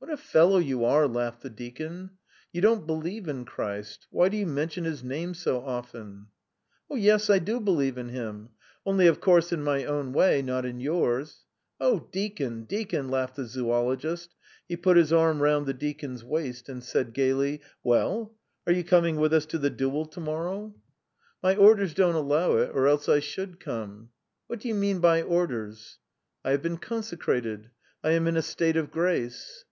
"What 0.00 0.14
a 0.14 0.16
fellow 0.16 0.56
you 0.58 0.84
are!" 0.86 1.06
laughed 1.06 1.42
the 1.42 1.50
deacon. 1.50 2.12
"You 2.52 2.62
don't 2.62 2.86
believe 2.86 3.28
in 3.28 3.44
Christ. 3.44 4.08
Why 4.10 4.28
do 4.30 4.36
you 4.38 4.46
mention 4.46 4.84
His 4.84 5.04
name 5.04 5.34
so 5.34 5.60
often?" 5.62 6.28
"Yes, 6.90 7.28
I 7.30 7.38
do 7.38 7.60
believe 7.60 7.98
in 7.98 8.08
Him. 8.08 8.48
Only, 8.86 9.06
of 9.06 9.20
course, 9.20 9.52
in 9.52 9.62
my 9.62 9.84
own 9.84 10.12
way, 10.14 10.40
not 10.40 10.64
in 10.64 10.80
yours. 10.80 11.44
Oh, 11.78 12.08
deacon, 12.10 12.64
deacon!" 12.64 13.08
laughed 13.08 13.36
the 13.36 13.44
zoologist; 13.44 14.34
he 14.66 14.74
put 14.76 14.96
his 14.96 15.12
arm 15.12 15.42
round 15.42 15.66
the 15.66 15.74
deacon's 15.74 16.24
waist, 16.24 16.68
and 16.70 16.82
said 16.82 17.12
gaily: 17.12 17.60
"Well? 17.84 18.34
Are 18.66 18.72
you 18.72 18.82
coming 18.82 19.16
with 19.16 19.34
us 19.34 19.44
to 19.46 19.58
the 19.58 19.70
duel 19.70 20.06
to 20.06 20.18
morrow?" 20.20 20.74
"My 21.42 21.54
orders 21.54 21.92
don't 21.94 22.16
allow 22.16 22.56
it, 22.56 22.70
or 22.74 22.88
else 22.88 23.06
I 23.08 23.20
should 23.20 23.60
come." 23.60 24.08
"What 24.48 24.60
do 24.60 24.66
you 24.68 24.74
mean 24.74 24.98
by 24.98 25.22
'orders'?" 25.22 25.98
"I 26.42 26.50
have 26.52 26.62
been 26.62 26.78
consecrated. 26.78 27.70
I 28.02 28.12
am 28.12 28.26
in 28.26 28.38
a 28.38 28.42
state 28.42 28.78
of 28.78 28.90
grace." 28.90 29.66